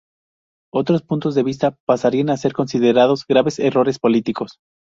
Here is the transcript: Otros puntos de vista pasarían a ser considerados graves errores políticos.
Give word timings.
Otros 0.73 1.03
puntos 1.03 1.35
de 1.35 1.43
vista 1.43 1.77
pasarían 1.85 2.31
a 2.31 2.37
ser 2.37 2.53
considerados 2.53 3.23
graves 3.27 3.59
errores 3.59 3.99
políticos. 3.99 4.53